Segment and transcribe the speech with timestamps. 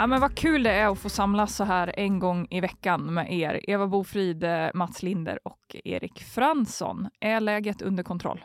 [0.00, 3.14] Ja, men vad kul det är att få samlas så här en gång i veckan
[3.14, 3.70] med er.
[3.70, 4.44] Eva Bofrid,
[4.74, 7.08] Mats Linder och Erik Fransson.
[7.20, 8.44] Är läget under kontroll?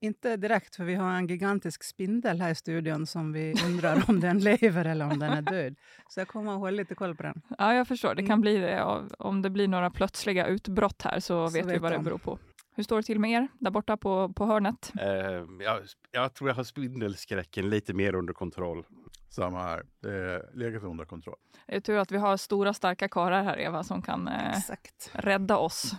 [0.00, 4.20] Inte direkt, för vi har en gigantisk spindel här i studion som vi undrar om
[4.20, 5.74] den lever eller om den är död.
[6.08, 7.42] Så jag kommer att hålla lite koll på den.
[7.58, 8.14] Ja, jag förstår.
[8.14, 8.40] Det kan mm.
[8.40, 8.82] bli det.
[9.18, 12.38] Om det blir några plötsliga utbrott här så, så vet vi vad det beror på.
[12.76, 14.92] Hur står det till med er där borta på, på hörnet?
[14.96, 18.84] Uh, jag, jag tror jag har spindelskräcken lite mer under kontroll.
[19.28, 19.82] Samma här.
[20.00, 21.36] Det är legat under kontroll.
[21.66, 24.58] Det är tur att vi har stora starka karlar här Eva som kan eh,
[25.12, 25.92] rädda oss.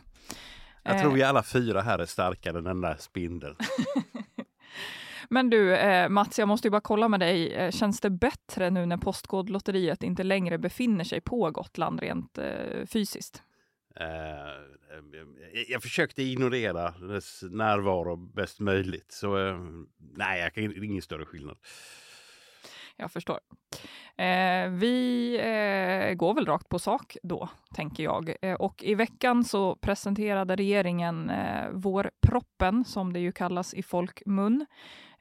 [0.84, 3.56] Jag tror vi alla fyra här är starkare än den där spindeln.
[5.30, 7.53] Men du eh, Mats, jag måste ju bara kolla med dig.
[7.53, 12.86] Eh, känns det bättre nu när Postkodlotteriet inte längre befinner sig på Gotland rent eh,
[12.86, 13.44] fysiskt?
[14.00, 14.06] Uh,
[15.67, 19.12] jag försökte ignorera dess närvaro bäst möjligt.
[19.12, 19.38] Så
[19.97, 21.58] nej, jag kan ingen större skillnad
[22.98, 23.40] jag förstår.
[24.17, 28.36] Eh, vi eh, går väl rakt på sak då, tänker jag.
[28.42, 34.66] Eh, och i veckan så presenterade regeringen eh, vårproppen, som det ju kallas i folkmun.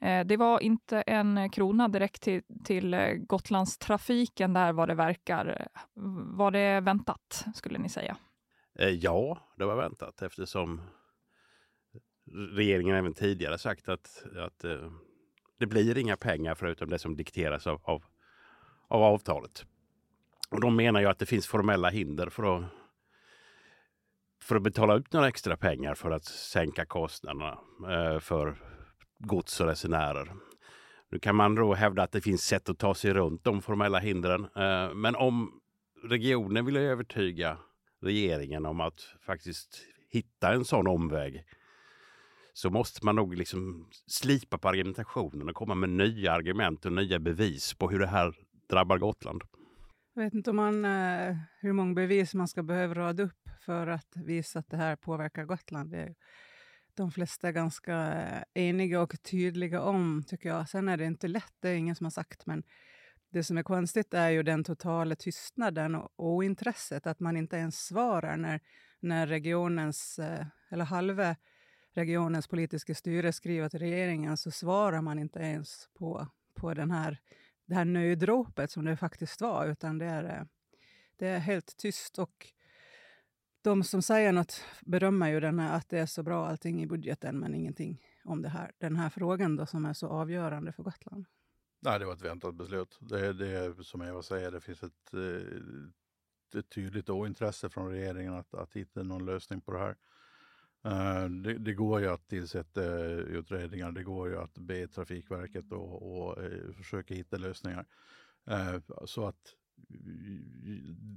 [0.00, 5.68] Eh, det var inte en krona direkt till, till eh, Gotlandstrafiken där vad det verkar.
[6.36, 8.16] Var det väntat, skulle ni säga?
[8.78, 10.80] Eh, ja, det var väntat eftersom
[12.52, 14.90] regeringen även tidigare sagt att, att eh,
[15.58, 18.04] det blir inga pengar förutom det som dikteras av, av,
[18.88, 19.64] av avtalet.
[20.50, 22.64] Och de menar ju att det finns formella hinder för att,
[24.42, 27.58] för att betala ut några extra pengar för att sänka kostnaderna
[27.90, 28.56] eh, för
[29.18, 30.32] gods och resenärer.
[31.10, 33.98] Nu kan man då hävda att det finns sätt att ta sig runt de formella
[33.98, 34.44] hindren.
[34.44, 35.60] Eh, men om
[36.02, 37.58] regionen vill övertyga
[38.02, 41.44] regeringen om att faktiskt hitta en sån omväg
[42.56, 47.18] så måste man nog liksom slipa på argumentationen och komma med nya argument och nya
[47.18, 48.34] bevis på hur det här
[48.70, 49.42] drabbar Gotland.
[50.14, 53.86] Jag vet inte om man, eh, hur många bevis man ska behöva rada upp för
[53.86, 55.90] att visa att det här påverkar Gotland.
[55.90, 56.14] Det är
[56.94, 60.68] de flesta är ganska eh, eniga och tydliga om, tycker jag.
[60.68, 62.62] Sen är det inte lätt, det är ingen som har sagt, men
[63.32, 67.86] det som är konstigt är ju den totala tystnaden och ointresset, att man inte ens
[67.86, 68.60] svarar när,
[69.00, 71.36] när regionens, eh, eller halva
[71.96, 77.20] regionens politiska styre skriver till regeringen så svarar man inte ens på, på den här,
[77.66, 80.44] det här nödropet som det faktiskt var, utan det är, eh,
[81.16, 82.18] det är helt tyst.
[82.18, 82.46] Och
[83.62, 86.86] de som säger något berömmer ju den här, att det är så bra allting i
[86.86, 90.82] budgeten, men ingenting om det här, den här frågan då, som är så avgörande för
[90.82, 91.26] Gotland.
[91.80, 92.98] Nej, det var ett väntat beslut.
[93.00, 98.54] Det, det som Eva säger, det finns ett, eh, ett tydligt ointresse från regeringen att,
[98.54, 99.96] att hitta någon lösning på det här.
[100.86, 105.72] Eh, det, det, går ju att tillsätta eh, utredningar, det går ju att be Trafikverket
[105.72, 107.86] och, och eh, försöka hitta lösningar.
[109.04, 109.54] så att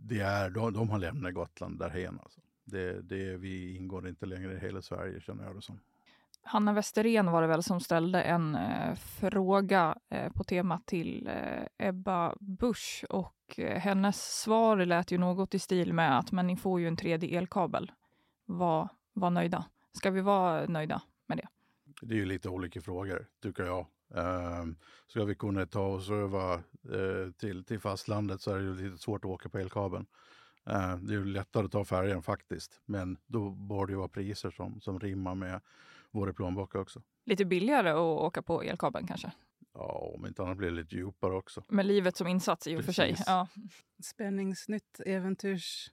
[0.09, 2.19] det är, de, de har lämnat Gotland därhen.
[2.23, 2.41] Alltså.
[2.63, 5.79] Det, det, vi ingår inte längre i hela Sverige känner jag det som.
[6.41, 11.87] Hanna Westerén var det väl som ställde en eh, fråga eh, på temat till eh,
[11.87, 16.79] Ebba Busch och hennes svar lät ju något i stil med att men ni får
[16.79, 17.91] ju en tredje elkabel.
[18.45, 19.65] Vad, vara nöjda?
[19.91, 21.47] Ska vi vara nöjda med det?
[22.01, 23.85] Det är ju lite olika frågor, tycker jag.
[24.11, 26.63] Um, ska vi kunna ta oss över
[26.95, 30.05] uh, till, till fastlandet så är det ju lite svårt att åka på elkabeln.
[30.69, 34.51] Uh, det är ju lättare att ta färjan faktiskt, men då borde det vara priser
[34.51, 35.61] som, som rimmar med
[36.11, 37.01] våra plånböcker också.
[37.25, 39.31] Lite billigare att åka på elkabeln kanske?
[39.73, 41.63] Ja, om inte annat blir det lite djupare också.
[41.67, 43.15] Med livet som insats i och för sig.
[43.25, 43.47] Ja.
[44.03, 45.91] Spänningsnytt äventyrs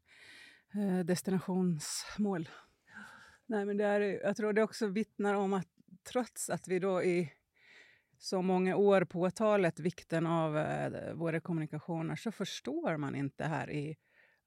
[0.75, 2.49] eh, destinationsmål.
[3.47, 5.69] Nej, men det är, jag tror det också vittnar om att
[6.13, 7.33] trots att vi då i
[8.19, 13.97] så många år påtalat vikten av eh, våra kommunikationer så förstår man inte här i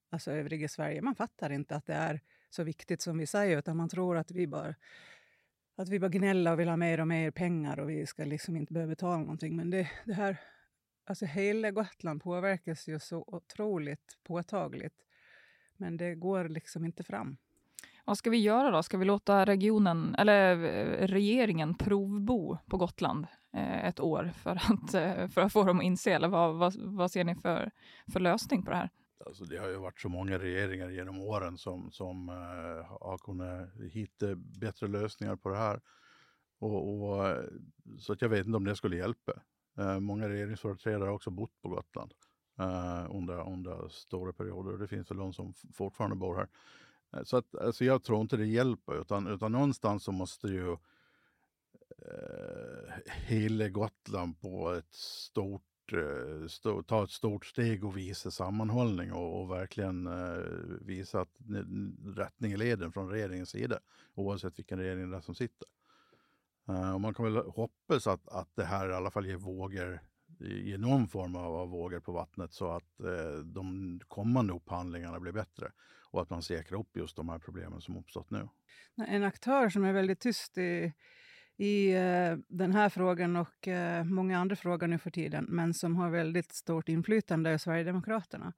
[0.09, 1.01] alltså övriga Sverige.
[1.01, 4.31] Man fattar inte att det är så viktigt som vi säger utan man tror att
[4.31, 4.75] vi bara
[5.75, 8.55] att vi bara gnäller och vill ha mer och mer pengar och vi ska liksom
[8.55, 9.55] inte behöva betala någonting.
[9.55, 10.37] Men det, det här,
[11.05, 14.95] alltså hela Gotland påverkas ju så otroligt påtagligt.
[15.77, 17.37] Men det går liksom inte fram.
[18.09, 18.83] Vad ska vi göra då?
[18.83, 24.93] Ska vi låta regionen, eller eh, regeringen provbo på Gotland eh, ett år för att,
[24.93, 26.11] eh, för att få dem att inse?
[26.11, 27.71] Eller vad, vad, vad ser ni för,
[28.13, 28.89] för lösning på det här?
[29.25, 33.93] Alltså det har ju varit så många regeringar genom åren som, som eh, har kunnat
[33.93, 35.81] hitta bättre lösningar på det här.
[36.59, 37.43] Och, och, eh,
[37.99, 39.33] så att jag vet inte om det skulle hjälpa.
[39.77, 42.13] Eh, många regeringsföreträdare har också bott på Gotland
[42.59, 44.77] eh, under, under stora perioder.
[44.77, 46.47] Det finns väl de som fortfarande bor här.
[47.13, 50.71] Eh, så att, alltså jag tror inte det hjälper, utan, utan någonstans så måste ju
[50.71, 50.77] eh,
[53.05, 59.41] hela Gotland på ett stort eh, stå, ta ett stort steg och visa sammanhållning och,
[59.41, 60.43] och verkligen eh,
[60.81, 61.35] visa att
[62.15, 63.79] rättning i leden från regeringens sida,
[64.15, 65.67] oavsett vilken regering det är som sitter.
[66.69, 69.99] Eh, och man kan väl hoppas att, att det här i alla fall ger vågor,
[70.41, 75.31] i någon form av, av vågor på vattnet så att eh, de kommande upphandlingarna blir
[75.31, 75.71] bättre
[76.11, 78.49] och att man säkrar upp just de här problemen som uppstått nu.
[79.07, 80.93] En aktör som är väldigt tyst i
[81.59, 85.95] i eh, den här frågan och eh, många andra frågor nu för tiden, men som
[85.95, 88.53] har väldigt stort inflytande är Sverigedemokraterna.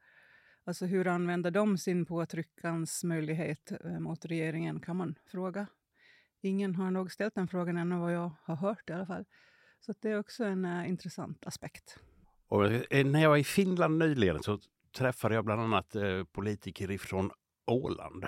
[0.64, 5.68] Alltså hur använder de sin påtryckans möjlighet eh, mot regeringen, kan man fråga.
[6.42, 9.26] Ingen har nog ställt den frågan ännu, vad jag har hört i alla fall.
[9.86, 11.98] Så det är också en uh, intressant aspekt.
[12.48, 12.72] Och
[13.06, 14.60] när jag var i Finland nyligen så
[14.98, 17.32] träffade jag bland annat uh, politiker ifrån
[17.68, 18.26] Åland.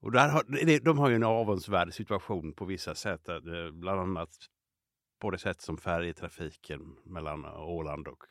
[0.00, 4.30] Och där har, de har ju en avundsvärd situation på vissa sätt, eh, bland annat
[5.18, 8.24] på det sätt som färjetrafiken mellan Åland och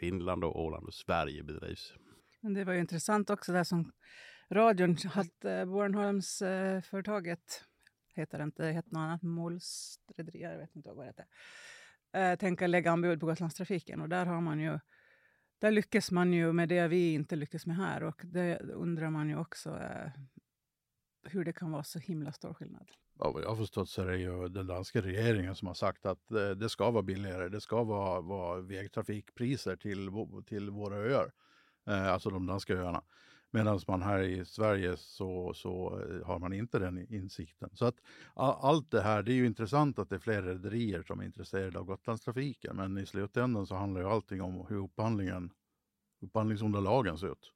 [0.00, 1.94] Finland och Åland och Sverige bedrivs.
[2.40, 3.92] Men det var ju intressant också det som
[4.50, 7.64] radion, att eh, Bornholmsföretaget eh,
[8.16, 11.26] heter det inte, det heter något annat, Målsrederi, jag vet inte vad det heter,
[12.12, 14.78] eh, tänker lägga anbud på Gotlandstrafiken och där har man ju
[15.58, 19.28] där lyckas man ju med det vi inte lyckas med här och det undrar man
[19.28, 20.10] ju också eh,
[21.22, 22.90] hur det kan vara så himla stor skillnad.
[23.18, 26.06] Ja, vad jag har förstått så är det ju den danska regeringen som har sagt
[26.06, 27.48] att eh, det ska vara billigare.
[27.48, 30.10] Det ska vara, vara vägtrafikpriser till,
[30.46, 31.32] till våra öar,
[31.86, 33.02] eh, alltså de danska öarna.
[33.54, 37.70] Medan man här i Sverige så, så eh, har man inte den insikten.
[37.72, 37.94] Så att
[38.34, 41.78] allt det här, det är ju intressant att det är fler rederier som är intresserade
[41.78, 42.76] av Gotlandstrafiken.
[42.76, 45.50] Men i slutändan så handlar ju allting om hur upphandlingen,
[46.20, 47.52] upphandlingsunderlagen ser ut.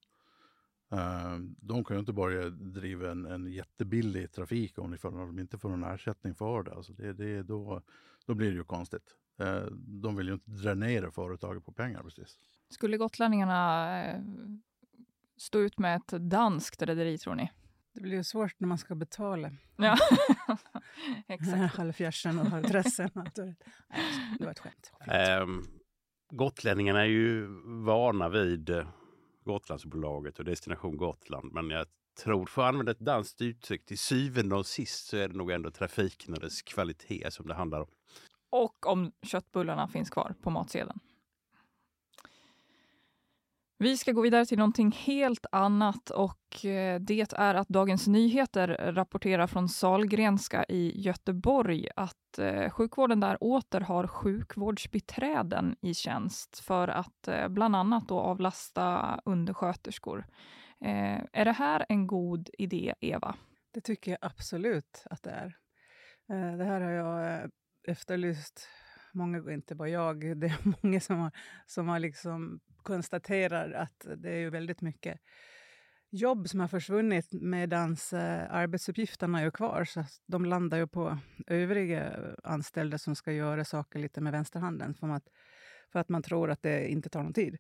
[0.91, 5.69] Ehm, de kan ju inte börja driva en, en jättebillig trafik om de inte får
[5.69, 6.75] någon ersättning för det.
[6.75, 7.83] Alltså det, det då,
[8.27, 9.17] då blir det ju konstigt.
[9.39, 12.39] Ehm, de vill ju inte dränera företaget på pengar precis.
[12.71, 14.21] Skulle gotlänningarna eh,
[15.39, 17.51] stå ut med ett danskt rederi tror ni?
[17.95, 19.51] Det blir ju svårt när man ska betala.
[19.77, 19.97] Ja,
[21.29, 21.77] exakt.
[21.77, 23.11] Halvfjärsen och halvtressen.
[24.39, 24.93] det var ett skämt.
[25.07, 25.65] Ähm,
[26.31, 27.47] gotlänningarna är ju
[27.85, 28.71] vana vid
[29.45, 31.53] Gotlandsbolaget och Destination Gotland.
[31.53, 31.87] Men jag
[32.25, 35.51] tror, för att använda ett danskt uttryck, till syvende och sist så är det nog
[35.51, 37.89] ändå trafiken och dess kvalitet som det handlar om.
[38.51, 41.01] Och om köttbullarna finns kvar på matsedeln.
[43.81, 48.69] Vi ska gå vidare till någonting helt annat och eh, det är att Dagens Nyheter
[48.93, 56.89] rapporterar från Salgrenska i Göteborg att eh, sjukvården där åter har sjukvårdsbiträden i tjänst för
[56.89, 60.27] att eh, bland annat då avlasta undersköterskor.
[61.33, 63.35] Är det här en god idé, Eva?
[63.75, 65.57] Det tycker jag absolut att det är.
[66.57, 67.51] Det här har jag
[67.89, 68.69] efterlyst
[69.13, 71.31] många, inte bara jag, det är många som har,
[71.67, 75.21] som har liksom konstaterar att det är ju väldigt mycket
[76.11, 79.85] jobb som har försvunnit medan eh, arbetsuppgifterna är kvar.
[79.85, 82.13] Så de landar ju på övriga
[82.45, 85.29] anställda som ska göra saker lite med vänsterhanden för att,
[85.93, 87.59] för att man tror att det inte tar någon tid.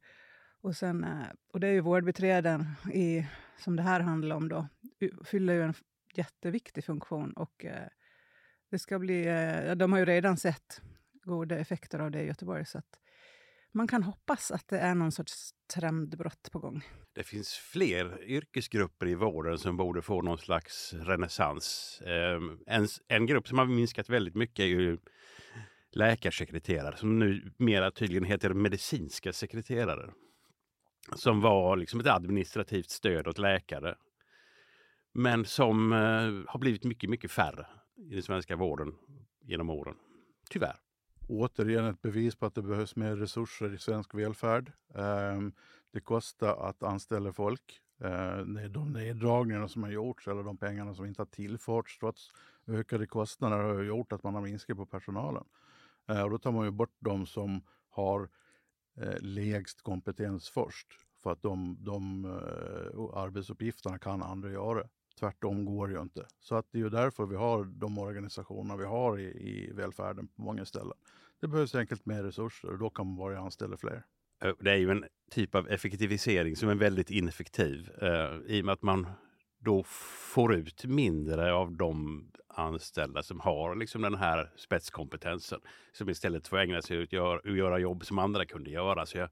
[0.60, 3.26] Och, sen, eh, och det är ju vårdbiträden i,
[3.58, 4.48] som det här handlar om.
[4.48, 4.68] Då,
[5.24, 5.74] fyller ju en
[6.14, 7.32] jätteviktig funktion.
[7.32, 7.88] Och eh,
[8.70, 10.82] det ska bli, eh, de har ju redan sett
[11.28, 12.66] goda effekter av det i Göteborg.
[12.66, 12.98] Så att
[13.72, 16.82] man kan hoppas att det är någon sorts trendbrott på gång.
[17.12, 21.98] Det finns fler yrkesgrupper i vården som borde få någon slags renässans.
[22.06, 24.98] Ehm, en, en grupp som har minskat väldigt mycket är ju
[25.92, 30.12] läkarsekreterare som nu mera tydligen heter medicinska sekreterare.
[31.14, 33.94] Som var liksom ett administrativt stöd åt läkare.
[35.14, 37.66] Men som eh, har blivit mycket, mycket färre
[38.10, 38.94] i den svenska vården
[39.44, 39.94] genom åren.
[40.50, 40.76] Tyvärr
[41.28, 44.72] återigen ett bevis på att det behövs mer resurser i svensk välfärd.
[44.94, 45.52] Ehm,
[45.92, 47.80] det kostar att anställa folk.
[48.00, 52.32] Ehm, de neddragningar som har gjorts eller de pengarna som inte har tillförts trots
[52.66, 55.44] ökade kostnader har gjort att man har minskat på personalen.
[56.06, 58.28] Ehm, och då tar man ju bort de som har
[59.00, 60.86] eh, lägst kompetens först
[61.22, 64.88] för att de, de eh, arbetsuppgifterna kan andra göra.
[65.18, 66.26] Tvärtom går det ju inte.
[66.40, 70.28] Så att det är ju därför vi har de organisationer vi har i, i välfärden
[70.28, 70.96] på många ställen.
[71.40, 74.04] Det behövs enkelt mer resurser och då kan man bara anställa fler.
[74.44, 78.64] Eh, det är ju en typ av effektivisering som är väldigt ineffektiv eh, i och
[78.64, 79.06] med att man
[79.58, 79.82] då
[80.34, 85.60] får ut mindre av de anställda som har liksom den här spetskompetensen.
[85.92, 89.06] Som istället får ägna sig åt att göra, göra jobb som andra kunde göra.
[89.06, 89.28] Så jag,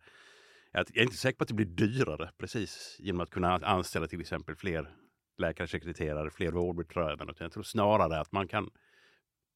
[0.72, 4.20] jag är inte säker på att det blir dyrare precis genom att kunna anställa till
[4.20, 4.90] exempel fler
[5.38, 7.34] läkarsekreterare, fler vårdbiträden.
[7.38, 8.70] Jag tror snarare att man kan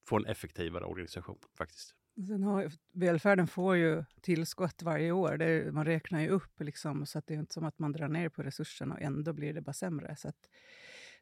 [0.06, 1.94] få en effektivare organisation faktiskt.
[2.26, 5.36] Sen har, välfärden får ju tillskott varje år.
[5.36, 8.08] Det, man räknar ju upp, liksom, så att det är inte som att man drar
[8.08, 10.16] ner på resurserna och ändå blir det bara sämre.
[10.16, 10.32] Så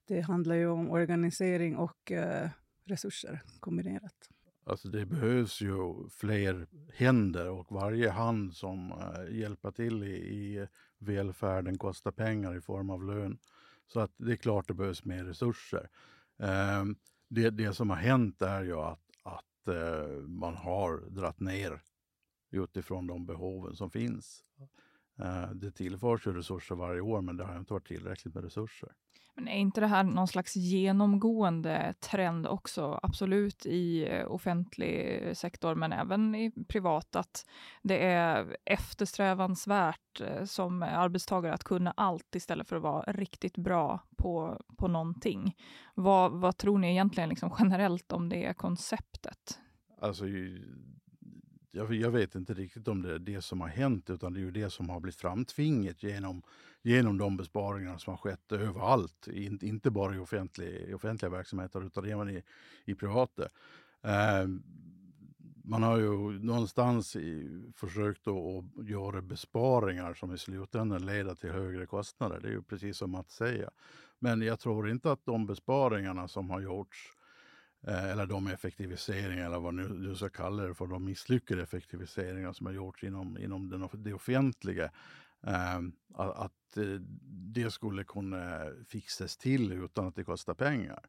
[0.05, 2.51] det handlar ju om organisering och eh,
[2.85, 4.31] resurser kombinerat.
[4.65, 10.67] Alltså det behövs ju fler händer och varje hand som äh, hjälper till i, i
[10.99, 13.39] välfärden kostar pengar i form av lön.
[13.89, 15.91] Så att det är klart det behövs mer resurser.
[16.39, 16.85] Eh,
[17.29, 21.83] det, det som har hänt är ju att, att eh, man har dratt ner
[22.51, 24.45] utifrån de behoven som finns.
[25.19, 28.89] Eh, det tillförs ju resurser varje år men det har inte varit tillräckligt med resurser.
[29.39, 35.75] Men är inte det här någon slags genomgående trend också, absolut i eh, offentlig sektor,
[35.75, 37.47] men även i privat, att
[37.83, 44.01] det är eftersträvansvärt eh, som arbetstagare att kunna allt istället för att vara riktigt bra
[44.17, 45.57] på, på någonting.
[45.95, 49.59] Vad, vad tror ni egentligen liksom generellt om det konceptet?
[50.01, 50.25] Alltså,
[51.71, 54.43] jag, jag, vet inte riktigt om det är det som har hänt, utan det är
[54.43, 56.43] ju det som har blivit framtvingat genom,
[56.83, 59.29] genom de besparingar som har skett överallt.
[59.29, 62.43] In, inte bara i, offentlig, i offentliga verksamheter, utan även i,
[62.85, 63.43] i privata.
[64.03, 64.49] Eh,
[65.65, 68.35] man har ju någonstans i, försökt att,
[68.79, 72.41] att göra besparingar som i slutändan leder till högre kostnader.
[72.41, 73.71] Det är ju precis som att säga.
[74.19, 77.18] Men jag tror inte att de besparingarna som har gjorts
[77.87, 82.53] Eh, eller de effektiviseringar, eller vad nu du ska kalla det för, de misslyckade effektiviseringar
[82.53, 84.91] som har gjorts inom, inom den, det offentliga,
[85.43, 86.53] ehm, eh, att
[87.55, 91.01] det skulle kunna fixas till utan att det kostar pengar.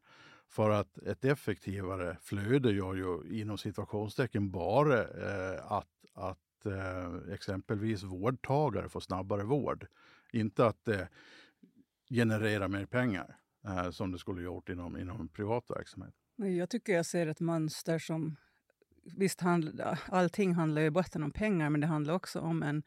[0.48, 8.02] För att ett effektivare flöde gör ju inom situationstecken bara eh, att, att eh, exempelvis
[8.02, 9.86] vårdtagare får snabbare vård.
[10.32, 11.08] Inte att eh, det
[12.10, 16.14] genererar mer pengar eh, som det skulle gjort inom, inom privat verksamhet.
[16.46, 18.36] Jag tycker jag ser ett mönster som...
[19.16, 22.82] Visst, handl, allting handlar i botten om pengar, men det handlar också om en,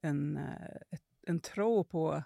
[0.00, 2.22] en, eh, en tro på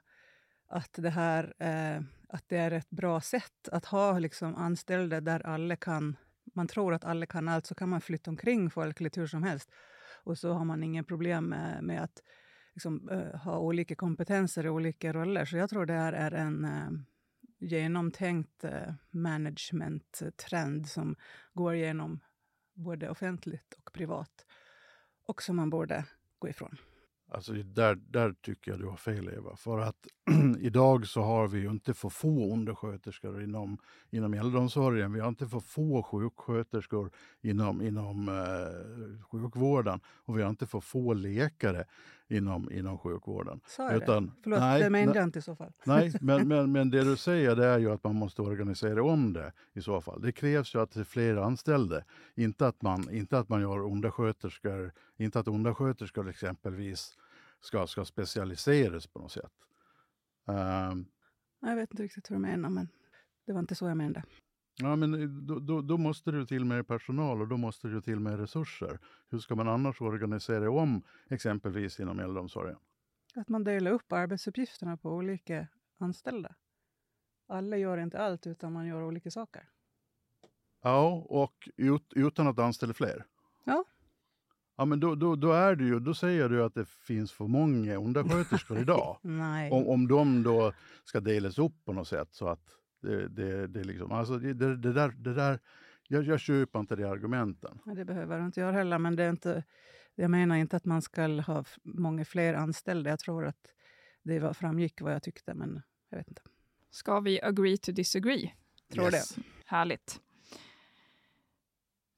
[0.68, 5.46] att det, här, eh, att det är ett bra sätt att ha liksom, anställda där
[5.46, 6.16] alla kan...
[6.54, 9.42] Man tror att alla kan allt, så kan man flytta omkring folk lite hur som
[9.42, 9.70] helst.
[10.24, 12.22] Och så har man inga problem med, med att
[12.74, 15.44] liksom, eh, ha olika kompetenser i olika roller.
[15.44, 16.64] Så jag tror det här är en...
[17.60, 21.16] Genomtänkt eh, management-trend som
[21.52, 22.20] går igenom
[22.74, 24.46] både offentligt och privat
[25.26, 26.04] och som man borde
[26.38, 26.76] gå ifrån.
[27.32, 29.56] Alltså där, där tycker jag du har fel Eva.
[29.56, 30.06] För att
[30.60, 33.78] idag så har vi ju inte för få undersköterskor inom,
[34.10, 35.12] inom äldreomsorgen.
[35.12, 40.80] Vi har inte för få sjuksköterskor inom, inom eh, sjukvården och vi har inte för
[40.80, 41.84] få läkare
[42.30, 43.60] inom, inom sjukvården.
[43.66, 44.32] Sa jag Utan, det?
[44.42, 45.72] Förlåt, nej, det menade jag inte i så fall.
[45.84, 49.32] Nej, men, men, men det du säger det är ju att man måste organisera om
[49.32, 50.22] det i så fall.
[50.22, 52.02] Det krävs ju att det är fler anställda.
[52.34, 57.16] Inte att man, inte att man gör undersköterskor, inte att undersköterskor exempelvis
[57.60, 59.52] ska, ska specialiseras på något sätt.
[60.46, 61.06] Um,
[61.60, 62.88] jag vet inte riktigt hur du menar, men
[63.46, 64.22] det var inte så jag menade.
[64.82, 68.20] Ja, men då, då, då, måste det till mer personal och då måste det till
[68.20, 68.98] mer resurser.
[69.28, 72.76] Hur ska man annars organisera om exempelvis inom äldreomsorgen?
[73.34, 75.66] Att man delar upp arbetsuppgifterna på olika
[75.98, 76.54] anställda.
[77.48, 79.68] Alla gör inte allt, utan man gör olika saker.
[80.82, 83.24] Ja, och ut, utan att anställa fler.
[83.64, 83.84] Ja.
[84.76, 87.46] Ja, men då, då, då, är det ju, då säger du att det finns för
[87.46, 89.18] många undersköterskor idag.
[89.22, 89.70] Nej.
[89.70, 90.72] Om, om de då
[91.04, 94.76] ska delas upp på något sätt så att det, det, det, liksom, alltså det, det,
[94.76, 95.58] det där, det där
[96.08, 97.78] jag, jag köper inte de argumenten.
[97.86, 99.64] Ja, det behöver du inte göra heller, men det är inte,
[100.14, 103.10] jag menar inte att man ska ha många fler anställda.
[103.10, 103.72] Jag tror att
[104.22, 106.42] det var, framgick vad jag tyckte, men jag vet inte.
[106.90, 108.54] Ska vi agree to disagree?
[108.92, 109.34] Tror yes.
[109.34, 109.42] det.
[109.66, 110.20] Härligt.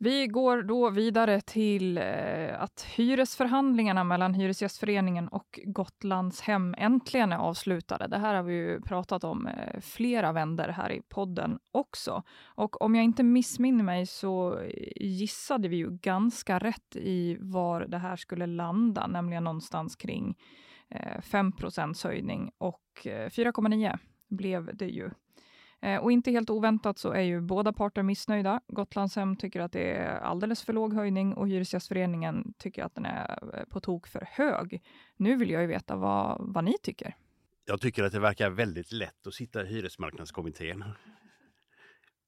[0.04, 7.37] Vi går då vidare till eh, att hyresförhandlingarna mellan Hyresgästföreningen och Gotlands hem äntligen är
[7.37, 8.06] avslutade.
[8.06, 12.23] Det här har vi ju pratat om eh, flera vänder här i podden också.
[12.44, 17.80] Och om jag inte missminner mig så eh, gissade vi ju ganska rätt i var
[17.80, 20.35] det här skulle landa, nämligen någonstans kring
[21.21, 21.52] 5
[22.04, 25.11] höjning och 4,9 blev det ju.
[25.83, 28.61] Eh, och inte helt oväntat så är ju båda parter missnöjda.
[28.69, 33.39] Gotlandshem tycker att det är alldeles för låg höjning och Hyresgästföreningen tycker att den är
[33.55, 34.83] eh, på tok för hög.
[35.17, 37.17] Nu vill jag ju veta vad, vad ni tycker.
[37.65, 40.85] Jag tycker att det verkar väldigt lätt att sitta i hyresmarknadskommittén.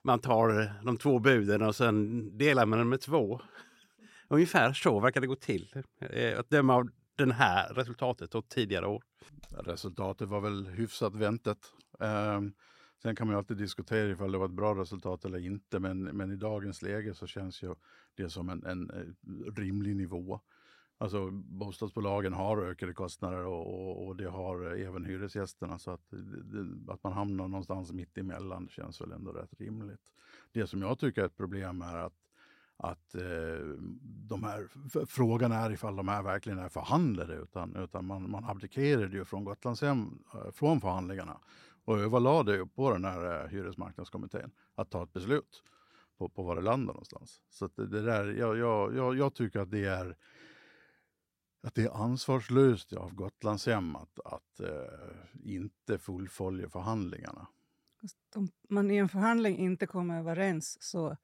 [0.05, 3.41] Man tar de två buden och sen delar man dem med två.
[4.29, 5.83] Ungefär så verkar det gå till.
[6.01, 9.03] Eh, att döma av det här resultatet och tidigare år.
[9.65, 11.59] Resultatet var väl hyfsat väntat.
[13.03, 16.03] Sen kan man ju alltid diskutera ifall det var ett bra resultat eller inte, men,
[16.03, 17.75] men i dagens läge så känns ju
[18.15, 20.41] det som en, en, eh, rimlig nivå.
[20.99, 25.79] Alltså bostadsbolagen har ökade kostnader och, och, och det har även hyresgästerna.
[25.79, 30.13] Så att, eh, eh, att man hamnar någonstans mitt emellan känns väl ändå rätt rimligt.
[30.53, 32.21] Det som jag tycker är ett problem är att
[32.77, 33.23] att eh,
[34.03, 34.69] de här,
[35.07, 39.45] frågan är ifall de här verkligen är förhandlade utan, utan man, man abdikerade ju från
[39.45, 40.19] Gotlandshem
[40.53, 41.41] från förhandlingarna
[41.85, 45.63] och överlade ju på den här eh, hyresmarknadskommittén att ta ett beslut
[46.19, 47.41] på, på var det landar någonstans.
[47.51, 50.17] Så det, det, där, jag, jag, jag, jag tycker att det är
[51.63, 57.47] att det är ansvarslöst av Gotlandshem att, att eh, inte fullfölja förhandlingarna.
[58.35, 61.17] Om man i en förhandling inte kommer överens så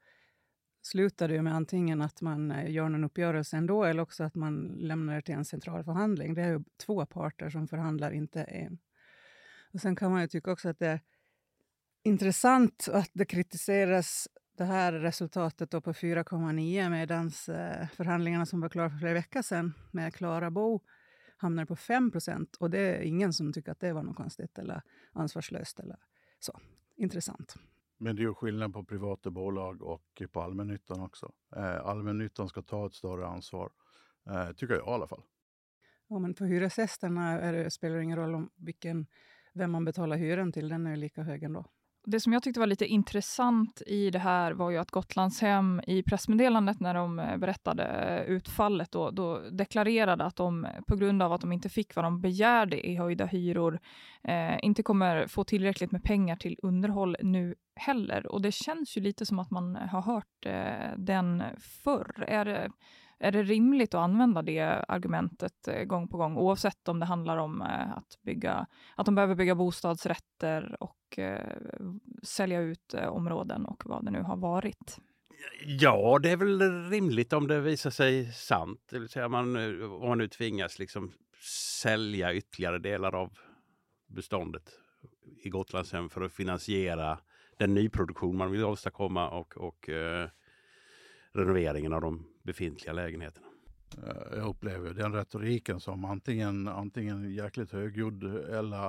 [0.82, 4.62] slutar det med antingen att man eh, gör någon uppgörelse ändå eller också att man
[4.62, 6.34] lämnar det till en central förhandling.
[6.34, 8.78] Det är ju två parter som förhandlar, inte en.
[9.72, 11.00] Och Sen kan man ju tycka också att det är
[12.02, 18.90] intressant att det kritiseras det här resultatet på 4,9 medan eh, förhandlingarna som var klara
[18.90, 20.80] för flera veckor sedan med Klara Bo
[21.36, 22.56] hamnar på 5 procent.
[22.56, 25.80] Och det är ingen som tycker att det var något konstigt eller ansvarslöst.
[25.80, 25.96] Eller
[26.38, 26.60] så.
[26.96, 27.54] Intressant.
[27.98, 31.32] Men det är ju skillnad på privata bolag och på allmännyttan också.
[31.56, 33.70] Eh, allmännyttan ska ta ett större ansvar,
[34.26, 35.22] eh, tycker jag i alla fall.
[36.08, 39.06] Ja, men för hyresgästerna det, spelar det ingen roll om vilken,
[39.54, 41.64] vem man betalar hyran till, den är lika hög ändå.
[42.04, 46.02] Det som jag tyckte var lite intressant i det här var ju att Gotlandshem i
[46.02, 51.22] pressmeddelandet när de eh, berättade eh, utfallet då, då deklarerade att de eh, på grund
[51.22, 53.80] av att de inte fick vad de begärde i höjda hyror
[54.22, 58.26] eh, inte kommer få tillräckligt med pengar till underhåll nu heller.
[58.26, 62.24] Och det känns ju lite som att man har hört eh, den förr.
[62.28, 62.70] Är det,
[63.20, 67.36] är det rimligt att använda det argumentet eh, gång på gång, oavsett om det handlar
[67.36, 71.56] om eh, att, bygga, att de behöver bygga bostadsrätter och eh,
[72.22, 74.98] sälja ut områden och vad det nu har varit?
[75.66, 78.80] Ja, det är väl rimligt om det visar sig sant.
[78.90, 81.12] Det vill säga man, om man nu tvingas liksom
[81.82, 83.38] sälja ytterligare delar av
[84.08, 84.70] beståndet
[85.42, 87.18] i Gotlandshem för att finansiera
[87.58, 90.28] den nyproduktion man vill åstadkomma och, och eh,
[91.32, 93.46] renoveringen av de befintliga lägenheterna.
[93.98, 98.84] Eh, jag upplever den retoriken som antingen, antingen jäkligt högljudd eller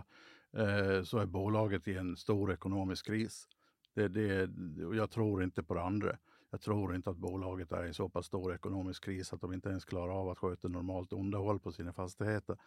[0.54, 3.48] eh, så är bolaget i en stor ekonomisk kris.
[3.94, 4.50] Det, det,
[4.96, 6.18] jag tror inte på det andra.
[6.52, 9.70] Jag tror inte att bolaget är i så pass stor ekonomisk kris att de inte
[9.70, 12.58] ens klarar av att sköta normalt underhåll på sina fastigheter.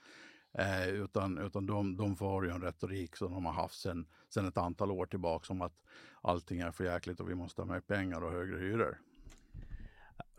[0.59, 4.47] Eh, utan utan de, de får ju en retorik som de har haft sedan sen
[4.47, 5.83] ett antal år tillbaka om att
[6.23, 8.99] allting är för jäkligt och vi måste ha mer pengar och högre hyror.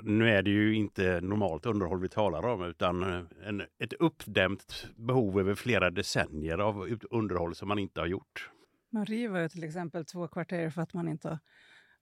[0.03, 3.03] Nu är det ju inte normalt underhåll vi talar om utan
[3.45, 8.49] en, ett uppdämt behov över flera decennier av underhåll som man inte har gjort.
[8.89, 11.39] Man river ju till exempel två kvarter för att man inte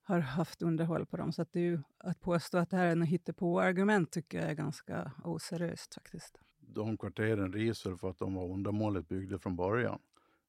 [0.02, 1.32] har haft underhåll på dem.
[1.32, 4.54] Så att, det ju, att påstå att det här är en hittepå-argument tycker jag är
[4.54, 6.40] ganska oseriöst faktiskt.
[6.58, 9.98] De kvarteren rivs för att de var undermåligt byggda från början.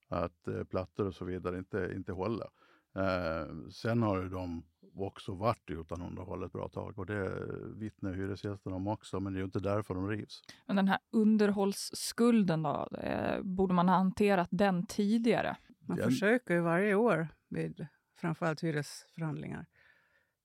[0.07, 2.47] Att eh, plattor och så vidare inte, inte håller.
[2.95, 4.63] Eh, sen har ju de
[5.03, 9.37] också varit utan underhåll ett bra tag och det vittnar hyresgästerna om också, men det
[9.37, 10.41] är ju inte därför de rivs.
[10.65, 15.57] Men den här underhållsskulden då, eh, borde man ha hanterat den tidigare?
[15.79, 16.09] Man den...
[16.09, 19.65] försöker ju varje år vid framförallt hyresförhandlingar.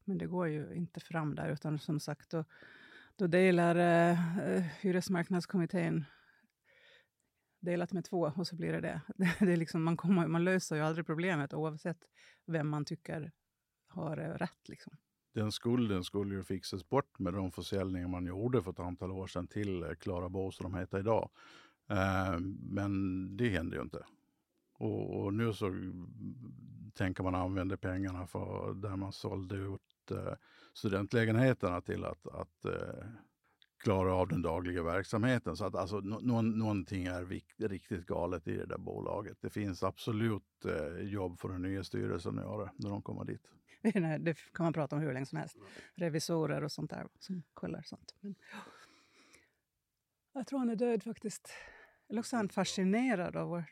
[0.05, 2.45] Men det går ju inte fram där, utan som sagt, då,
[3.17, 6.05] då delar eh, eh hyresmarknadskommittén
[7.61, 9.01] delat med två och så blir det det.
[9.41, 11.99] det är liksom, man, kommer, man löser ju aldrig problemet oavsett
[12.47, 13.33] vem man tycker
[13.91, 14.69] har eh, rätt.
[14.69, 14.93] Liksom.
[15.35, 19.27] Den skulden skulle ju fixas bort med de försäljningar man gjorde för ett antal år
[19.27, 21.31] sedan till eh, Klara Bo som de heter idag.
[21.91, 24.05] Eh, men det hände ju inte.
[24.79, 25.93] Och, och, nu så
[26.95, 30.35] tänker man använda pengarna för där man sålde ut eh,
[30.75, 33.05] studentlägenheterna till att, att eh,
[33.83, 35.57] klara av den dagliga verksamheten.
[35.57, 37.25] Så att alltså, no någonting är
[37.69, 39.39] riktigt galet i det där bolaget.
[39.41, 43.53] Det finns absolut eh, jobb för den nya styrelsen att göra när de kommer dit.
[44.19, 45.57] det kan man prata om hur länge som helst.
[45.95, 48.15] Revisorer och sånt där som kollar sånt.
[48.21, 48.35] Men,
[50.33, 51.51] jag tror han är död faktiskt.
[52.09, 53.65] Eller också är han fascinerad av vår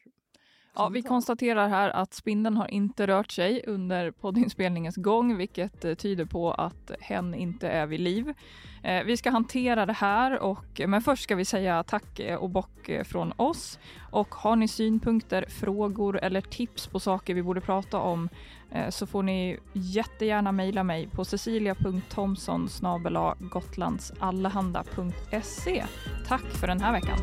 [0.80, 5.94] Ja, vi konstaterar här att spindeln har inte rört sig under poddinspelningens gång, vilket eh,
[5.94, 8.34] tyder på att hen inte är vid liv.
[8.82, 12.50] Eh, vi ska hantera det här, och, men först ska vi säga tack eh, och
[12.50, 13.78] bock från oss.
[14.10, 18.28] Och har ni synpunkter, frågor eller tips på saker vi borde prata om
[18.90, 22.68] så får ni jättegärna mejla mig på cecilia.thomson
[23.38, 25.84] gotlandsallehanda.se.
[26.28, 27.18] Tack för den här veckan.